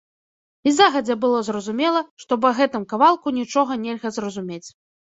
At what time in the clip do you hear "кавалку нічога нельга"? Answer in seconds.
2.95-4.09